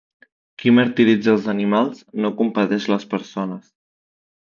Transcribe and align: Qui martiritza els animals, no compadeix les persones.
Qui 0.63 0.73
martiritza 0.77 1.29
els 1.35 1.51
animals, 1.53 2.01
no 2.25 2.35
compadeix 2.43 2.91
les 2.97 3.09
persones. 3.17 3.73